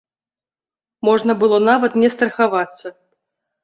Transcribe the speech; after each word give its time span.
Можна 1.09 1.37
было 1.43 1.57
нават 1.69 1.91
не 2.07 2.13
страхавацца. 2.17 2.87